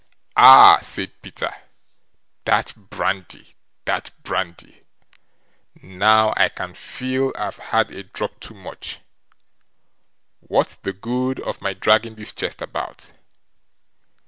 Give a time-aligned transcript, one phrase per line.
[0.35, 1.53] "Ah!" said Peter,
[2.45, 3.53] "that brandy
[3.85, 4.81] that brandy!
[5.79, 8.97] Now I can feel I've had a drop too much.
[10.39, 13.11] What's the good of my dragging this chest about?